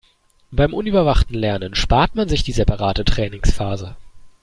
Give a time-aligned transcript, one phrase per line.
[0.51, 3.95] Beim unüberwachten Lernen spart man sich die separate Trainingsphase.